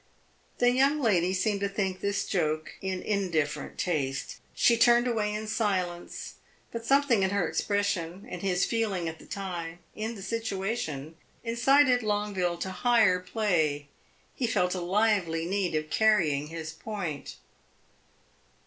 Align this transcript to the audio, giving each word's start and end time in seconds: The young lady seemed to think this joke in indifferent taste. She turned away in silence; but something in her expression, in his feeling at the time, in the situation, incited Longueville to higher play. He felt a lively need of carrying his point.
The 0.57 0.71
young 0.71 0.99
lady 0.99 1.31
seemed 1.31 1.59
to 1.59 1.69
think 1.69 1.99
this 2.01 2.25
joke 2.25 2.71
in 2.81 3.03
indifferent 3.03 3.77
taste. 3.77 4.37
She 4.55 4.75
turned 4.75 5.07
away 5.07 5.31
in 5.31 5.45
silence; 5.45 6.37
but 6.71 6.83
something 6.83 7.21
in 7.21 7.29
her 7.29 7.47
expression, 7.47 8.25
in 8.27 8.39
his 8.39 8.65
feeling 8.65 9.07
at 9.07 9.19
the 9.19 9.27
time, 9.27 9.77
in 9.95 10.15
the 10.15 10.23
situation, 10.23 11.17
incited 11.43 12.01
Longueville 12.01 12.57
to 12.61 12.71
higher 12.71 13.19
play. 13.19 13.89
He 14.33 14.47
felt 14.47 14.73
a 14.73 14.81
lively 14.81 15.45
need 15.45 15.75
of 15.75 15.91
carrying 15.91 16.47
his 16.47 16.73
point. 16.73 17.35